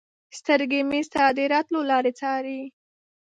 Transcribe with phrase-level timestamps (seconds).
[0.37, 2.61] سترګې مې ستا د راتلو لارې څاري